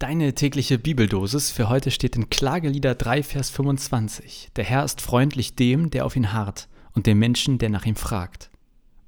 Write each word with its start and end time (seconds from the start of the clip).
Deine 0.00 0.32
tägliche 0.32 0.78
Bibeldosis 0.78 1.50
für 1.50 1.68
heute 1.68 1.90
steht 1.90 2.14
in 2.14 2.30
Klagelieder 2.30 2.94
3, 2.94 3.24
Vers 3.24 3.50
25. 3.50 4.50
Der 4.54 4.62
Herr 4.62 4.84
ist 4.84 5.00
freundlich 5.00 5.56
dem, 5.56 5.90
der 5.90 6.06
auf 6.06 6.14
ihn 6.14 6.32
harrt, 6.32 6.68
und 6.92 7.08
dem 7.08 7.18
Menschen, 7.18 7.58
der 7.58 7.68
nach 7.68 7.84
ihm 7.84 7.96
fragt. 7.96 8.48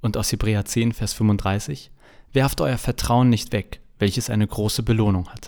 Und 0.01 0.17
aus 0.17 0.33
Hebräer 0.33 0.65
10, 0.65 0.91
Vers 0.91 1.13
35. 1.13 1.91
Werft 2.33 2.59
euer 2.59 2.77
Vertrauen 2.77 3.29
nicht 3.29 3.53
weg, 3.53 3.79
welches 3.99 4.29
eine 4.29 4.45
große 4.45 4.83
Belohnung 4.83 5.29
hat. 5.29 5.47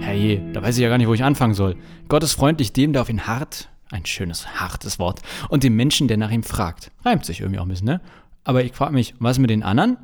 Herrje, 0.00 0.48
da 0.52 0.62
weiß 0.62 0.76
ich 0.76 0.82
ja 0.82 0.88
gar 0.88 0.98
nicht, 0.98 1.08
wo 1.08 1.14
ich 1.14 1.24
anfangen 1.24 1.54
soll. 1.54 1.74
Gott 2.06 2.22
ist 2.22 2.34
freundlich 2.34 2.72
dem, 2.72 2.92
der 2.92 3.02
auf 3.02 3.08
ihn 3.08 3.26
harrt. 3.26 3.68
Ein 3.90 4.06
schönes, 4.06 4.60
hartes 4.60 5.00
Wort. 5.00 5.22
Und 5.48 5.64
dem 5.64 5.74
Menschen, 5.74 6.06
der 6.06 6.18
nach 6.18 6.30
ihm 6.30 6.44
fragt. 6.44 6.92
Reimt 7.04 7.24
sich 7.24 7.40
irgendwie 7.40 7.58
auch 7.58 7.64
ein 7.64 7.68
bisschen, 7.68 7.86
ne? 7.86 8.00
Aber 8.44 8.62
ich 8.62 8.74
frage 8.74 8.92
mich, 8.92 9.16
was 9.18 9.40
mit 9.40 9.50
den 9.50 9.64
anderen? 9.64 9.98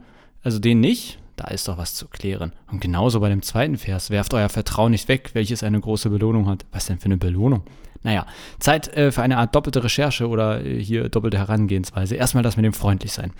Also 0.48 0.60
den 0.60 0.80
nicht, 0.80 1.18
da 1.36 1.48
ist 1.48 1.68
doch 1.68 1.76
was 1.76 1.94
zu 1.94 2.08
klären. 2.08 2.54
Und 2.72 2.80
genauso 2.80 3.20
bei 3.20 3.28
dem 3.28 3.42
zweiten 3.42 3.76
Vers, 3.76 4.08
werft 4.08 4.32
euer 4.32 4.48
Vertrauen 4.48 4.92
nicht 4.92 5.06
weg, 5.06 5.32
welches 5.34 5.62
eine 5.62 5.78
große 5.78 6.08
Belohnung 6.08 6.48
hat. 6.48 6.64
Was 6.72 6.86
denn 6.86 6.98
für 6.98 7.04
eine 7.04 7.18
Belohnung? 7.18 7.64
Naja, 8.02 8.26
Zeit 8.58 8.88
äh, 8.96 9.12
für 9.12 9.20
eine 9.20 9.36
Art 9.36 9.54
doppelte 9.54 9.84
Recherche 9.84 10.26
oder 10.26 10.64
äh, 10.64 10.82
hier 10.82 11.10
doppelte 11.10 11.36
Herangehensweise. 11.36 12.14
Erstmal 12.14 12.42
das 12.42 12.56
mit 12.56 12.64
dem 12.64 12.72
freundlich 12.72 13.12
sein. 13.12 13.34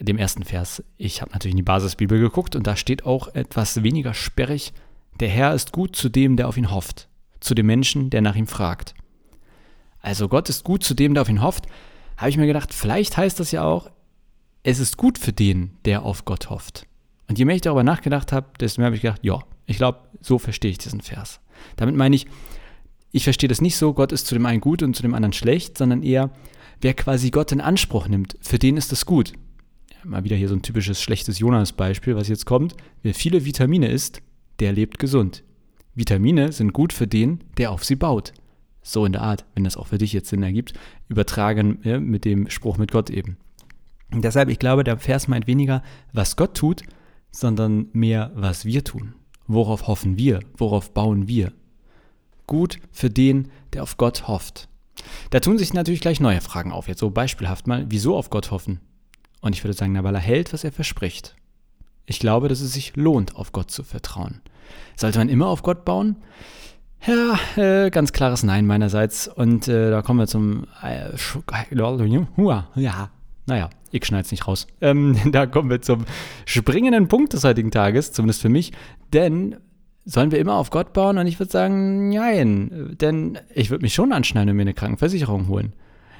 Dem 0.00 0.16
ersten 0.16 0.44
Vers. 0.44 0.82
Ich 0.96 1.20
habe 1.20 1.30
natürlich 1.32 1.52
in 1.52 1.58
die 1.58 1.62
Basisbibel 1.62 2.18
geguckt 2.18 2.56
und 2.56 2.66
da 2.66 2.74
steht 2.74 3.04
auch 3.04 3.34
etwas 3.34 3.82
weniger 3.82 4.14
sperrig. 4.14 4.72
Der 5.20 5.28
Herr 5.28 5.52
ist 5.52 5.72
gut 5.72 5.94
zu 5.94 6.08
dem, 6.08 6.38
der 6.38 6.48
auf 6.48 6.56
ihn 6.56 6.70
hofft, 6.70 7.06
zu 7.40 7.54
dem 7.54 7.66
Menschen, 7.66 8.08
der 8.08 8.22
nach 8.22 8.34
ihm 8.34 8.46
fragt. 8.46 8.94
Also 10.00 10.26
Gott 10.26 10.48
ist 10.48 10.64
gut 10.64 10.84
zu 10.84 10.94
dem, 10.94 11.12
der 11.12 11.20
auf 11.20 11.28
ihn 11.28 11.42
hofft. 11.42 11.66
Habe 12.16 12.30
ich 12.30 12.38
mir 12.38 12.46
gedacht, 12.46 12.72
vielleicht 12.72 13.18
heißt 13.18 13.40
das 13.40 13.50
ja 13.50 13.62
auch, 13.62 13.90
es 14.66 14.80
ist 14.80 14.96
gut 14.96 15.16
für 15.16 15.32
den, 15.32 15.70
der 15.84 16.02
auf 16.02 16.24
Gott 16.24 16.50
hofft. 16.50 16.88
Und 17.28 17.38
je 17.38 17.44
mehr 17.44 17.54
ich 17.54 17.62
darüber 17.62 17.84
nachgedacht 17.84 18.32
habe, 18.32 18.48
desto 18.58 18.80
mehr 18.80 18.86
habe 18.86 18.96
ich 18.96 19.02
gedacht, 19.02 19.20
ja, 19.22 19.38
ich 19.66 19.76
glaube, 19.76 20.00
so 20.20 20.40
verstehe 20.40 20.72
ich 20.72 20.78
diesen 20.78 21.02
Vers. 21.02 21.38
Damit 21.76 21.94
meine 21.94 22.16
ich, 22.16 22.26
ich 23.12 23.22
verstehe 23.22 23.48
das 23.48 23.60
nicht 23.60 23.76
so, 23.76 23.94
Gott 23.94 24.10
ist 24.10 24.26
zu 24.26 24.34
dem 24.34 24.44
einen 24.44 24.60
gut 24.60 24.82
und 24.82 24.96
zu 24.96 25.02
dem 25.02 25.14
anderen 25.14 25.32
schlecht, 25.32 25.78
sondern 25.78 26.02
eher, 26.02 26.30
wer 26.80 26.94
quasi 26.94 27.30
Gott 27.30 27.52
in 27.52 27.60
Anspruch 27.60 28.08
nimmt, 28.08 28.36
für 28.40 28.58
den 28.58 28.76
ist 28.76 28.90
es 28.90 29.06
gut. 29.06 29.34
Mal 30.02 30.24
wieder 30.24 30.34
hier 30.34 30.48
so 30.48 30.56
ein 30.56 30.62
typisches 30.62 31.00
schlechtes 31.00 31.38
Jonas-Beispiel, 31.38 32.16
was 32.16 32.26
jetzt 32.26 32.44
kommt. 32.44 32.76
Wer 33.02 33.14
viele 33.14 33.44
Vitamine 33.44 33.88
isst, 33.88 34.20
der 34.58 34.72
lebt 34.72 34.98
gesund. 34.98 35.44
Vitamine 35.94 36.50
sind 36.50 36.72
gut 36.72 36.92
für 36.92 37.06
den, 37.06 37.38
der 37.56 37.70
auf 37.70 37.84
sie 37.84 37.96
baut. 37.96 38.32
So 38.82 39.06
in 39.06 39.12
der 39.12 39.22
Art, 39.22 39.44
wenn 39.54 39.62
das 39.62 39.76
auch 39.76 39.86
für 39.86 39.98
dich 39.98 40.12
jetzt 40.12 40.28
Sinn 40.28 40.42
ergibt, 40.42 40.72
übertragen 41.08 41.78
mit 42.00 42.24
dem 42.24 42.50
Spruch 42.50 42.78
mit 42.78 42.90
Gott 42.90 43.10
eben. 43.10 43.36
Und 44.12 44.24
deshalb, 44.24 44.48
ich 44.48 44.58
glaube, 44.58 44.84
der 44.84 44.98
Vers 44.98 45.28
meint 45.28 45.46
weniger, 45.46 45.82
was 46.12 46.36
Gott 46.36 46.54
tut, 46.54 46.82
sondern 47.30 47.88
mehr, 47.92 48.30
was 48.34 48.64
wir 48.64 48.84
tun. 48.84 49.14
Worauf 49.46 49.86
hoffen 49.86 50.16
wir? 50.16 50.40
Worauf 50.56 50.92
bauen 50.92 51.28
wir? 51.28 51.52
Gut 52.46 52.78
für 52.92 53.10
den, 53.10 53.50
der 53.72 53.82
auf 53.82 53.96
Gott 53.96 54.28
hofft. 54.28 54.68
Da 55.30 55.40
tun 55.40 55.58
sich 55.58 55.74
natürlich 55.74 56.00
gleich 56.00 56.20
neue 56.20 56.40
Fragen 56.40 56.72
auf. 56.72 56.88
Jetzt 56.88 57.00
so 57.00 57.10
beispielhaft 57.10 57.66
mal, 57.66 57.86
wieso 57.88 58.16
auf 58.16 58.30
Gott 58.30 58.50
hoffen? 58.50 58.80
Und 59.40 59.54
ich 59.54 59.62
würde 59.62 59.76
sagen, 59.76 59.92
na, 59.92 60.04
weil 60.04 60.14
er 60.14 60.20
hält, 60.20 60.52
was 60.52 60.64
er 60.64 60.72
verspricht. 60.72 61.36
Ich 62.06 62.20
glaube, 62.20 62.48
dass 62.48 62.60
es 62.60 62.72
sich 62.72 62.96
lohnt, 62.96 63.36
auf 63.36 63.52
Gott 63.52 63.70
zu 63.70 63.82
vertrauen. 63.82 64.40
Sollte 64.96 65.18
man 65.18 65.28
immer 65.28 65.48
auf 65.48 65.62
Gott 65.62 65.84
bauen? 65.84 66.16
Ja, 67.06 67.38
äh, 67.56 67.90
ganz 67.90 68.12
klares 68.12 68.42
Nein 68.42 68.66
meinerseits. 68.66 69.28
Und 69.28 69.68
äh, 69.68 69.90
da 69.90 70.02
kommen 70.02 70.20
wir 70.20 70.26
zum 70.26 70.66
äh, 70.82 71.10
ja, 72.76 73.10
naja, 73.46 73.70
ich 73.90 74.04
schneide 74.04 74.24
es 74.24 74.30
nicht 74.30 74.46
raus. 74.46 74.66
Ähm, 74.80 75.16
da 75.32 75.46
kommen 75.46 75.70
wir 75.70 75.80
zum 75.80 76.04
springenden 76.44 77.08
Punkt 77.08 77.32
des 77.32 77.44
heutigen 77.44 77.70
Tages, 77.70 78.12
zumindest 78.12 78.42
für 78.42 78.48
mich. 78.48 78.72
Denn 79.12 79.56
sollen 80.04 80.30
wir 80.30 80.38
immer 80.38 80.54
auf 80.54 80.70
Gott 80.70 80.92
bauen? 80.92 81.18
Und 81.18 81.26
ich 81.26 81.38
würde 81.38 81.50
sagen, 81.50 82.10
nein. 82.10 82.96
Denn 83.00 83.38
ich 83.54 83.70
würde 83.70 83.82
mich 83.82 83.94
schon 83.94 84.12
anschneiden 84.12 84.50
und 84.50 84.56
mir 84.56 84.62
eine 84.62 84.74
Krankenversicherung 84.74 85.48
holen. 85.48 85.72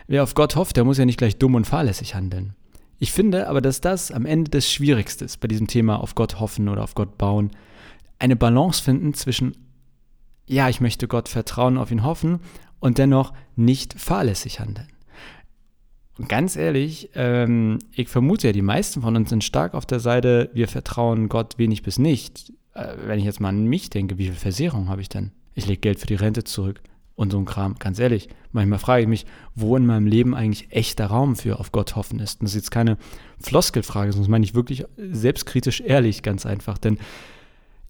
Wer 0.09 0.23
auf 0.23 0.35
Gott 0.35 0.57
hofft, 0.57 0.77
der 0.77 0.85
muss 0.85 0.99
ja 0.99 1.05
nicht 1.05 1.19
gleich 1.19 1.37
dumm 1.37 1.55
und 1.55 1.67
fahrlässig 1.67 2.15
handeln. 2.15 2.55
Ich 2.99 3.13
finde 3.13 3.49
aber, 3.49 3.61
dass 3.61 3.81
das 3.81 4.11
am 4.11 4.25
Ende 4.25 4.51
das 4.51 4.71
Schwierigste 4.71 5.25
ist 5.25 5.39
bei 5.39 5.49
diesem 5.49 5.67
Thema 5.67 6.01
auf 6.01 6.15
Gott 6.15 6.41
hoffen 6.41 6.69
oder 6.69 6.83
auf 6.83 6.95
Gott 6.95 7.19
bauen. 7.19 7.51
Eine 8.19 8.37
Balance 8.37 8.83
finden 8.83 9.13
zwischen, 9.15 9.57
ja, 10.47 10.69
ich 10.69 10.81
möchte 10.81 11.07
Gott 11.07 11.29
vertrauen, 11.29 11.77
auf 11.77 11.91
ihn 11.91 12.05
hoffen 12.05 12.41
und 12.81 12.99
dennoch 12.99 13.35
nicht 13.55 13.99
fahrlässig 14.01 14.61
handeln. 14.61 14.89
Ganz 16.29 16.57
ehrlich, 16.57 17.11
ähm, 17.15 17.79
ich 17.93 18.09
vermute 18.09 18.47
ja, 18.47 18.53
die 18.53 18.63
meisten 18.63 19.03
von 19.03 19.17
uns 19.17 19.29
sind 19.29 19.45
stark 19.45 19.75
auf 19.75 19.85
der 19.85 20.01
Seite, 20.01 20.51
wir 20.55 20.67
vertrauen 20.67 21.29
Gott 21.29 21.59
wenig 21.59 21.83
bis 21.83 21.99
nicht. 21.99 22.55
Äh, 22.73 22.95
wenn 23.05 23.19
ich 23.19 23.27
jetzt 23.27 23.41
mal 23.41 23.51
an 23.51 23.67
mich 23.67 23.91
denke, 23.91 24.17
wie 24.17 24.25
viel 24.25 24.35
Versicherung 24.35 24.89
habe 24.89 25.03
ich 25.03 25.11
denn? 25.11 25.33
Ich 25.55 25.67
lege 25.67 25.81
Geld 25.81 26.01
für 26.01 26.07
die 26.07 26.15
Rente 26.15 26.45
zurück 26.45 26.81
und 27.17 27.33
so 27.33 27.39
ein 27.39 27.45
Kram. 27.45 27.75
Ganz 27.79 27.99
ehrlich, 27.99 28.29
manchmal 28.53 28.79
frage 28.79 29.03
ich 29.03 29.09
mich, 29.09 29.27
wo 29.55 29.77
in 29.77 29.85
meinem 29.85 30.07
Leben 30.07 30.35
eigentlich 30.35 30.73
echter 30.73 31.07
Raum 31.07 31.37
für 31.37 31.61
auf 31.61 31.71
Gott 31.71 31.97
hoffen 31.97 32.19
ist. 32.19 32.41
Und 32.41 32.45
das 32.45 32.53
ist 32.53 32.63
jetzt 32.63 32.71
keine 32.71 32.97
Floskelfrage, 33.39 34.13
das 34.13 34.29
meine 34.29 34.45
ich 34.45 34.55
wirklich 34.55 34.85
selbstkritisch 34.97 35.83
ehrlich, 35.83 36.23
ganz 36.23 36.47
einfach. 36.47 36.79
Denn 36.79 36.99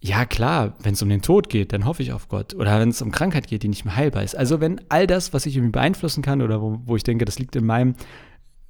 ja, 0.07 0.25
klar, 0.25 0.75
wenn 0.81 0.95
es 0.95 1.03
um 1.03 1.09
den 1.09 1.23
Tod 1.23 1.49
geht, 1.49 1.73
dann 1.73 1.85
hoffe 1.85 2.03
ich 2.03 2.13
auf 2.13 2.29
Gott. 2.29 2.55
Oder 2.55 2.79
wenn 2.79 2.91
es 2.91 3.03
um 3.03 3.11
Krankheit 3.11 3.49
geht, 3.49 3.63
die 3.63 3.69
nicht 3.69 3.85
mehr 3.85 3.97
heilbar 3.97 4.23
ist. 4.23 4.37
Also 4.37 4.61
wenn 4.61 4.81
all 4.89 5.07
das, 5.07 5.33
was 5.33 5.47
ich 5.47 5.57
irgendwie 5.57 5.73
beeinflussen 5.73 6.23
kann 6.23 6.43
oder 6.43 6.63
wo, 6.63 6.81
wo 6.85 6.97
ich 6.97 7.03
denke, 7.03 7.25
das 7.25 7.39
liegt 7.39 7.57
in 7.57 7.67
meinem 7.67 7.97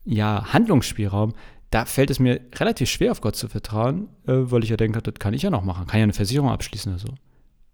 ja, 0.05 0.53
Handlungsspielraum, 0.53 1.35
da 1.71 1.85
fällt 1.85 2.11
es 2.11 2.21
mir 2.21 2.41
relativ 2.55 2.89
schwer, 2.89 3.13
auf 3.13 3.21
Gott 3.21 3.37
zu 3.37 3.49
vertrauen, 3.49 4.09
äh, 4.27 4.33
weil 4.35 4.65
ich 4.65 4.71
ja 4.71 4.77
denke, 4.77 5.03
das 5.03 5.15
kann 5.15 5.35
ich 5.35 5.43
ja 5.43 5.51
noch 5.51 5.65
machen. 5.65 5.87
Kann 5.87 5.99
ja 5.99 6.05
eine 6.05 6.13
Versicherung 6.13 6.49
abschließen 6.49 6.93
oder 6.93 7.01
so. 7.01 7.09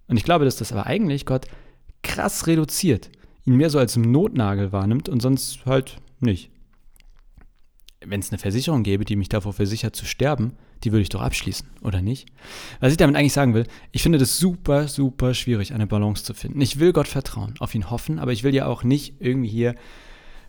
Und 0.08 0.16
ich 0.16 0.24
glaube, 0.24 0.44
dass 0.44 0.56
das 0.56 0.72
aber 0.72 0.86
eigentlich 0.86 1.24
Gott 1.24 1.46
krass 2.02 2.46
reduziert, 2.46 3.10
ihn 3.44 3.56
mehr 3.56 3.70
so 3.70 3.78
als 3.78 3.96
Notnagel 3.96 4.72
wahrnimmt 4.72 5.08
und 5.08 5.20
sonst 5.20 5.64
halt 5.66 5.98
nicht. 6.20 6.50
Wenn 8.04 8.20
es 8.20 8.30
eine 8.30 8.38
Versicherung 8.38 8.82
gäbe, 8.82 9.04
die 9.04 9.14
mich 9.14 9.28
davor 9.28 9.52
versichert 9.52 9.94
zu 9.94 10.04
sterben, 10.04 10.54
die 10.84 10.93
würde 10.93 11.03
ich 11.03 11.09
doch 11.09 11.22
abschließen, 11.22 11.66
oder 11.82 12.03
nicht? 12.03 12.28
Was 12.81 12.93
ich 12.93 12.98
damit 12.98 13.16
eigentlich 13.16 13.32
sagen 13.32 13.54
will, 13.54 13.66
ich 13.91 14.03
finde 14.03 14.19
das 14.19 14.38
super, 14.38 14.88
super 14.88 15.34
schwierig, 15.34 15.72
eine 15.72 15.87
Balance 15.87 16.25
zu 16.25 16.34
finden. 16.34 16.60
Ich 16.60 16.78
will 16.78 16.93
Gott 16.93 17.09
vertrauen, 17.09 17.54
auf 17.59 17.75
ihn 17.75 17.91
hoffen, 17.91 18.19
aber 18.19 18.32
ich 18.32 18.43
will 18.43 18.54
ja 18.54 18.66
auch 18.66 18.84
nicht 18.84 19.15
irgendwie 19.20 19.48
hier 19.48 19.75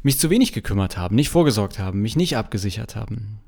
mich 0.01 0.19
zu 0.19 0.29
wenig 0.29 0.51
gekümmert 0.51 0.97
haben, 0.97 1.15
nicht 1.15 1.29
vorgesorgt 1.29 1.79
haben, 1.79 2.01
mich 2.01 2.15
nicht 2.15 2.37
abgesichert 2.37 2.95
haben. 2.95 3.39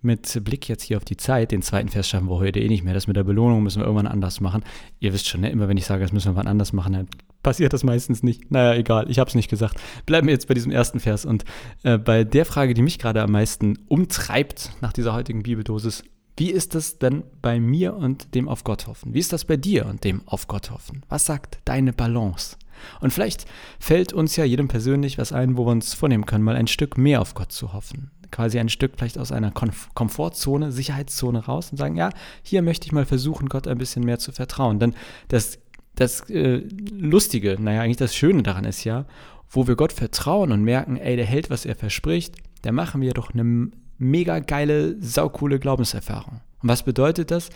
Mit 0.00 0.44
Blick 0.44 0.68
jetzt 0.68 0.84
hier 0.84 0.96
auf 0.96 1.04
die 1.04 1.16
Zeit, 1.16 1.50
den 1.50 1.60
zweiten 1.60 1.88
Vers 1.88 2.08
schaffen 2.08 2.28
wir 2.28 2.38
heute 2.38 2.60
eh 2.60 2.68
nicht 2.68 2.84
mehr. 2.84 2.94
Das 2.94 3.08
mit 3.08 3.16
der 3.16 3.24
Belohnung 3.24 3.64
müssen 3.64 3.80
wir 3.80 3.86
irgendwann 3.86 4.06
anders 4.06 4.40
machen. 4.40 4.62
Ihr 5.00 5.12
wisst 5.12 5.28
schon, 5.28 5.40
ne? 5.40 5.50
immer 5.50 5.68
wenn 5.68 5.76
ich 5.76 5.86
sage, 5.86 6.02
das 6.02 6.12
müssen 6.12 6.32
wir 6.32 6.36
wann 6.36 6.46
anders 6.46 6.72
machen, 6.72 6.92
dann 6.92 7.08
passiert 7.42 7.72
das 7.72 7.82
meistens 7.82 8.22
nicht. 8.22 8.50
Naja, 8.50 8.78
egal, 8.78 9.10
ich 9.10 9.18
habe 9.18 9.28
es 9.28 9.34
nicht 9.34 9.50
gesagt. 9.50 9.80
Bleiben 10.06 10.28
wir 10.28 10.34
jetzt 10.34 10.46
bei 10.46 10.54
diesem 10.54 10.70
ersten 10.70 11.00
Vers 11.00 11.24
und 11.24 11.44
äh, 11.82 11.98
bei 11.98 12.22
der 12.24 12.44
Frage, 12.44 12.74
die 12.74 12.82
mich 12.82 12.98
gerade 12.98 13.22
am 13.22 13.32
meisten 13.32 13.78
umtreibt 13.88 14.72
nach 14.80 14.92
dieser 14.92 15.14
heutigen 15.14 15.42
Bibeldosis. 15.42 16.04
Wie 16.38 16.52
ist 16.52 16.76
es 16.76 17.00
denn 17.00 17.24
bei 17.42 17.58
mir 17.58 17.96
und 17.96 18.36
dem 18.36 18.48
auf 18.48 18.62
Gott 18.62 18.86
hoffen? 18.86 19.12
Wie 19.12 19.18
ist 19.18 19.32
das 19.32 19.44
bei 19.44 19.56
dir 19.56 19.86
und 19.86 20.04
dem 20.04 20.22
auf 20.24 20.46
Gott 20.46 20.70
hoffen? 20.70 21.02
Was 21.08 21.26
sagt 21.26 21.58
deine 21.64 21.92
Balance? 21.92 22.56
Und 23.00 23.12
vielleicht 23.12 23.46
fällt 23.80 24.12
uns 24.12 24.36
ja 24.36 24.44
jedem 24.44 24.68
persönlich 24.68 25.18
was 25.18 25.32
ein, 25.32 25.56
wo 25.56 25.66
wir 25.66 25.72
uns 25.72 25.94
vornehmen 25.94 26.26
können, 26.26 26.44
mal 26.44 26.54
ein 26.54 26.68
Stück 26.68 26.96
mehr 26.96 27.20
auf 27.20 27.34
Gott 27.34 27.50
zu 27.50 27.72
hoffen. 27.72 28.12
Quasi 28.30 28.60
ein 28.60 28.68
Stück 28.68 28.92
vielleicht 28.96 29.18
aus 29.18 29.32
einer 29.32 29.50
Komfortzone, 29.50 30.70
Sicherheitszone 30.70 31.44
raus 31.46 31.72
und 31.72 31.76
sagen, 31.76 31.96
ja, 31.96 32.10
hier 32.44 32.62
möchte 32.62 32.86
ich 32.86 32.92
mal 32.92 33.04
versuchen, 33.04 33.48
Gott 33.48 33.66
ein 33.66 33.78
bisschen 33.78 34.04
mehr 34.04 34.20
zu 34.20 34.30
vertrauen. 34.30 34.78
Denn 34.78 34.94
das, 35.26 35.58
das 35.96 36.20
äh, 36.30 36.62
Lustige, 36.92 37.56
naja, 37.58 37.80
eigentlich 37.80 37.96
das 37.96 38.14
Schöne 38.14 38.44
daran 38.44 38.64
ist 38.64 38.84
ja, 38.84 39.06
wo 39.50 39.66
wir 39.66 39.74
Gott 39.74 39.92
vertrauen 39.92 40.52
und 40.52 40.62
merken, 40.62 40.98
ey, 40.98 41.16
der 41.16 41.26
hält, 41.26 41.50
was 41.50 41.66
er 41.66 41.74
verspricht, 41.74 42.36
da 42.62 42.70
machen 42.70 43.00
wir 43.00 43.12
doch 43.12 43.32
eine 43.32 43.72
mega 43.98 44.38
geile, 44.38 44.96
saukoole 45.00 45.58
Glaubenserfahrung. 45.58 46.40
Und 46.62 46.68
was 46.68 46.82
bedeutet 46.82 47.30
das? 47.30 47.50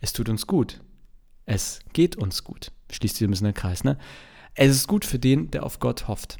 Es 0.00 0.12
tut 0.12 0.28
uns 0.28 0.46
gut. 0.46 0.80
Es 1.44 1.80
geht 1.92 2.16
uns 2.16 2.44
gut. 2.44 2.72
Schließt 2.90 3.16
sich 3.16 3.26
ein 3.26 3.30
bisschen 3.30 3.44
der 3.44 3.52
Kreis, 3.52 3.84
ne? 3.84 3.98
Es 4.54 4.70
ist 4.70 4.88
gut 4.88 5.04
für 5.04 5.18
den, 5.18 5.50
der 5.50 5.64
auf 5.64 5.78
Gott 5.78 6.08
hofft. 6.08 6.38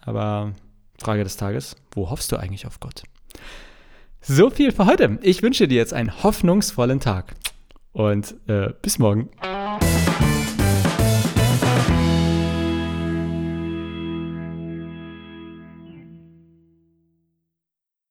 Aber 0.00 0.52
Frage 0.98 1.24
des 1.24 1.36
Tages, 1.36 1.76
wo 1.92 2.10
hoffst 2.10 2.32
du 2.32 2.36
eigentlich 2.36 2.66
auf 2.66 2.80
Gott? 2.80 3.04
So 4.20 4.50
viel 4.50 4.72
für 4.72 4.86
heute. 4.86 5.18
Ich 5.22 5.42
wünsche 5.42 5.66
dir 5.68 5.76
jetzt 5.76 5.94
einen 5.94 6.22
hoffnungsvollen 6.22 7.00
Tag. 7.00 7.34
Und 7.92 8.36
äh, 8.48 8.70
bis 8.82 8.98
morgen. 8.98 9.30